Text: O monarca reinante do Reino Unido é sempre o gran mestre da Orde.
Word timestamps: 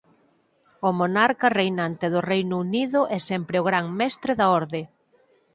O 0.87 0.89
monarca 0.99 1.47
reinante 1.59 2.05
do 2.13 2.21
Reino 2.31 2.55
Unido 2.65 2.99
é 3.17 3.19
sempre 3.29 3.55
o 3.61 3.65
gran 3.69 3.85
mestre 3.99 4.31
da 4.39 4.47
Orde. 4.59 4.81